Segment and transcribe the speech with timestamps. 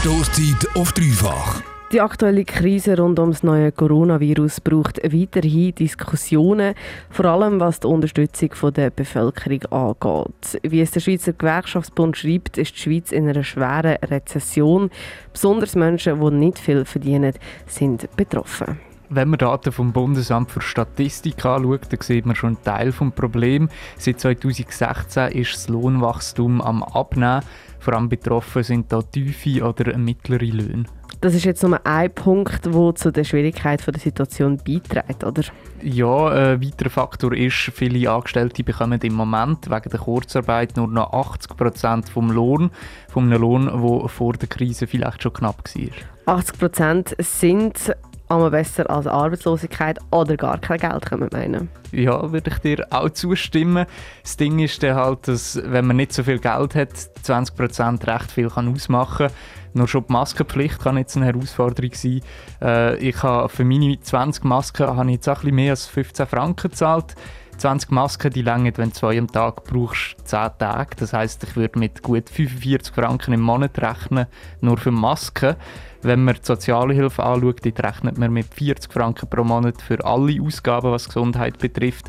[0.00, 1.60] Stoßzeit auf dreifach.
[1.92, 6.74] Die aktuelle Krise rund ums neue Coronavirus braucht weiterhin Diskussionen,
[7.10, 10.58] vor allem was die Unterstützung der Bevölkerung angeht.
[10.62, 14.88] Wie es der Schweizer Gewerkschaftsbund schreibt, ist die Schweiz in einer schweren Rezession.
[15.34, 17.34] Besonders Menschen, die nicht viel verdienen,
[17.66, 18.80] sind betroffen.
[19.12, 23.10] Wenn man Daten vom Bundesamt für Statistik anschaut, dann sieht man schon einen Teil des
[23.16, 23.72] Problems.
[23.98, 27.42] Seit 2016 ist das Lohnwachstum am Abnehmen.
[27.80, 30.84] Vor allem betroffen sind da tiefe oder mittlere Löhne.
[31.20, 35.42] Das ist jetzt nur ein Punkt, der zu der Schwierigkeit der Situation beiträgt, oder?
[35.82, 41.12] Ja, ein weiterer Faktor ist, viele Angestellte bekommen im Moment wegen der Kurzarbeit nur noch
[41.12, 42.70] 80 Prozent vom Lohn,
[43.08, 46.36] vom Lohn, der vor der Krise vielleicht schon knapp war.
[46.36, 47.92] 80 Prozent sind
[48.30, 51.68] einmal besser als Arbeitslosigkeit oder gar kein Geld, man meinen.
[51.92, 53.86] Ja, würde ich dir auch zustimmen.
[54.22, 56.90] Das Ding ist dann halt, dass wenn man nicht so viel Geld hat,
[57.24, 59.36] 20% recht viel kann ausmachen kann.
[59.72, 62.20] Nur schon die Maskenpflicht kann jetzt eine Herausforderung sein.
[62.62, 65.86] Äh, ich habe für meine 20 Masken habe ich jetzt auch ein bisschen mehr als
[65.86, 67.14] 15 Franken gezahlt.
[67.60, 70.96] 20 Masken, die länger, wenn du zwei am Tag brauchst, 10 Tage.
[70.96, 74.26] Das heißt, ich würde mit gut 45 Franken im Monat rechnen,
[74.62, 75.56] nur für Masken.
[76.00, 80.90] Wenn man die Sozialhilfe anschaut, rechnet man mit 40 Franken pro Monat für alle Ausgaben,
[80.90, 82.06] was Gesundheit betrifft.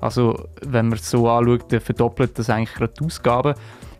[0.00, 3.54] Also wenn man es so anschaut, verdoppelt das eigentlich gerade die Ausgaben.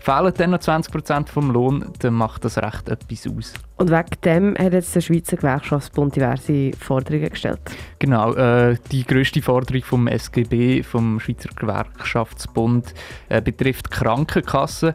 [0.05, 3.55] Fehlen dann noch 20% vom Lohn, dann macht das recht etwas aus.
[3.78, 7.60] Und wegen dem hat jetzt der Schweizer Gewerkschaftsbund diverse Forderungen gestellt.
[8.00, 12.92] Genau, äh, die grösste Forderung vom SGB, vom Schweizer Gewerkschaftsbund,
[13.30, 14.92] äh, betrifft Krankenkassen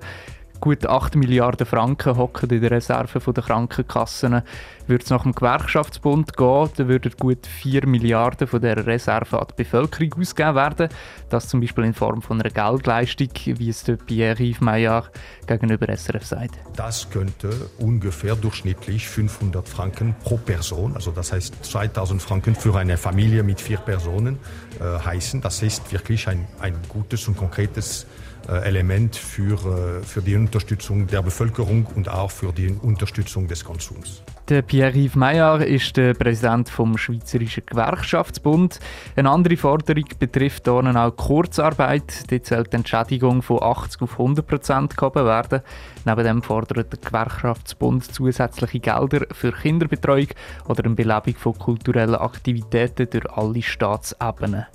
[0.60, 4.42] gut 8 Milliarden Franken hocken in der Reserve der Krankenkassen.
[4.88, 9.48] Würde es nach dem Gewerkschaftsbund gehen, dann würden gut 4 Milliarden von dieser Reserve an
[9.52, 10.90] die Bevölkerung ausgegeben werden.
[11.30, 15.12] Das zum Beispiel in Form von einer Geldleistung, wie es Pierre-Yves Maillard
[15.46, 16.60] gegenüber SRF sagt.
[16.76, 22.98] Das könnte ungefähr durchschnittlich 500 Franken pro Person, also das heißt 2000 Franken für eine
[22.98, 24.40] Familie mit vier Personen
[24.80, 25.42] äh, heißen.
[25.42, 28.08] Das ist wirklich ein, ein gutes und konkretes
[28.48, 34.24] Element für, äh, für die Unterstützung der Bevölkerung und auch für die Unterstützung des Konsums.
[34.50, 38.80] Der Pierre-Yves Meyer ist der Präsident vom Schweizerischen Gewerkschaftsbund.
[39.16, 42.32] Eine andere Forderung betrifft auch Kurzarbeit.
[42.32, 45.62] Dort soll die Entschädigung von 80 auf 100 Prozent gehoben werden.
[46.04, 50.30] Neben dem fordert der Gewerkschaftsbund zusätzliche Gelder für Kinderbetreuung
[50.68, 54.66] oder eine Belebung von kulturellen Aktivitäten durch alle Staatsebenen.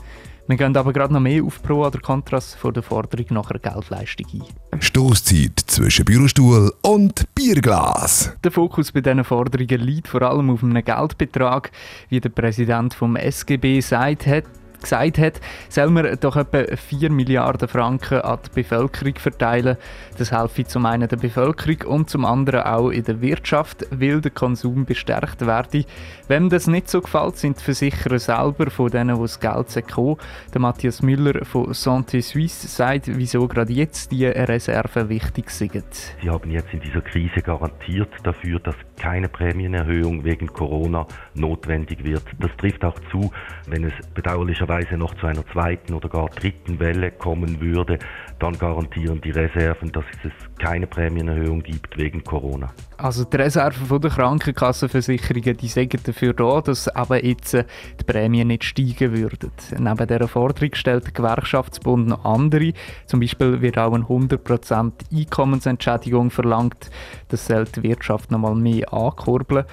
[0.46, 3.60] Wir gehen aber gerade noch mehr auf Pro oder Kontras vor der Forderung nach einer
[3.60, 4.26] Geldleistung
[4.72, 4.80] ein.
[4.82, 8.36] Stoßzeit zwischen Bürostuhl und Bierglas.
[8.44, 11.72] Der Fokus bei diesen Forderungen liegt vor allem auf einem Geldbetrag,
[12.10, 14.44] wie der Präsident vom SGB sagt hat
[14.84, 19.76] gesagt hat, soll man doch etwa 4 Milliarden Franken an die Bevölkerung verteilen.
[20.18, 24.30] Das helfe zum einen der Bevölkerung und zum anderen auch in der Wirtschaft, weil der
[24.30, 25.84] Konsum bestärkt werde.
[26.28, 30.16] Wem das nicht so gefällt, sind die Versicherer selber, von denen, wo das Geld kommen.
[30.52, 35.84] Der Matthias Müller von Santé Suisse sagt, wieso gerade jetzt die Reserven wichtig sind.
[36.22, 42.22] Sie haben jetzt in dieser Krise garantiert dafür, dass keine Prämienerhöhung wegen Corona notwendig wird.
[42.38, 43.30] Das trifft auch zu,
[43.66, 47.98] wenn es bedauerlicherweise möglicherweise noch zu einer zweiten oder gar dritten Welle kommen würde,
[48.38, 52.72] dann garantieren die Reserven, dass es keine Prämienerhöhung gibt wegen Corona.
[52.96, 57.64] Also die Reserven der Krankenkassenversicherungen die sagen dafür da, dass aber jetzt äh,
[58.00, 59.50] die Prämien nicht steigen würden.
[59.78, 62.72] Neben dieser Forderung stellt der Gewerkschaftsbund noch andere.
[63.06, 66.90] Zum Beispiel wird auch eine 100% Einkommensentschädigung verlangt.
[67.28, 69.64] Das soll die Wirtschaft noch mal mehr ankurbeln.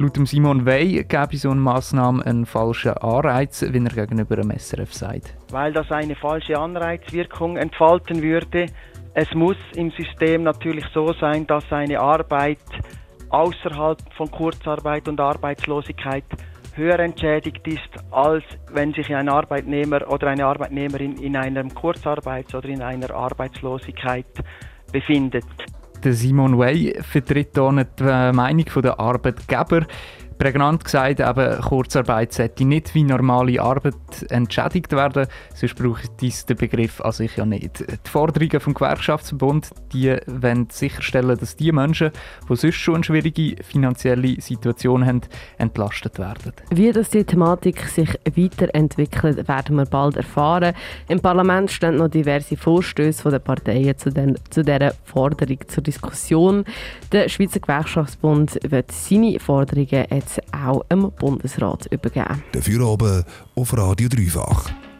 [0.00, 4.94] Laut Simon Wey gäbe so eine Massnahme einen falschen Anreiz, wie er gegenüber dem SRF
[4.94, 5.34] sagt.
[5.50, 8.64] Weil das eine falsche Anreizwirkung entfalten würde.
[9.12, 12.64] Es muss im System natürlich so sein, dass eine Arbeit
[13.28, 16.24] außerhalb von Kurzarbeit und Arbeitslosigkeit
[16.76, 22.70] höher entschädigt ist, als wenn sich ein Arbeitnehmer oder eine Arbeitnehmerin in einer Kurzarbeits- oder
[22.70, 24.24] in einer Arbeitslosigkeit
[24.90, 25.44] befindet.
[26.02, 29.86] Der Simon Way vertritt hier die äh, Meinung der Arbeitgeber
[30.40, 33.94] prägnant gesagt, eben, Kurzarbeit sollte nicht wie normale Arbeit
[34.30, 37.80] entschädigt werden, sonst braucht dies den Begriff an sich ja nicht.
[37.80, 42.10] Die Forderungen vom Gewerkschaftsverbund die wollen sicherstellen, dass die Menschen,
[42.48, 45.20] die sonst schon eine schwierige finanzielle Situation haben,
[45.58, 46.52] entlastet werden.
[46.70, 50.72] Wie das die Thematik sich weiterentwickelt, werden wir bald erfahren.
[51.08, 56.64] Im Parlament stehen noch diverse Vorstöße der Parteien zu, den, zu dieser Forderung zur Diskussion.
[57.12, 62.42] Der Schweizer Gewerkschaftsbund wird seine Forderungen jetzt jetzt auch im Bundesrat übergeben.
[62.52, 63.24] Dafür oben
[63.54, 64.70] auf Radio Dreifach.